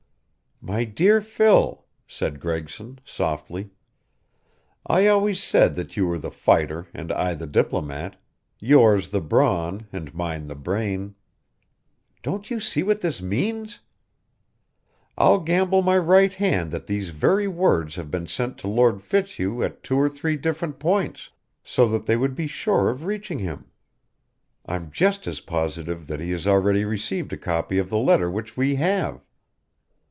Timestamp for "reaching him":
23.05-23.65